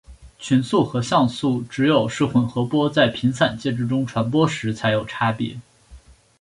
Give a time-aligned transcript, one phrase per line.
[0.39, 5.59] 群速和相速只有是混合波在频散介质中传播时才有差别。